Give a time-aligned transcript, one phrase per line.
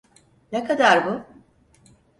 [0.51, 1.25] Ne kadar bu?